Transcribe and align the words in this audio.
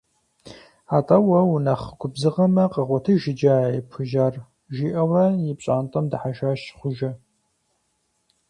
АтӀэ 0.97 1.17
уэ 1.27 1.39
унэхъ 1.53 1.87
губзыгъэмэ, 1.99 2.63
къэгъуэтыж 2.73 3.21
иджы 3.31 3.49
а 3.57 3.73
епхужьар,- 3.79 4.33
жиӀэурэ 4.73 5.25
и 5.49 5.53
пщӀантӀэм 5.57 6.05
дыхьэжащ 6.11 6.61
Хъуэжэ. 6.77 7.11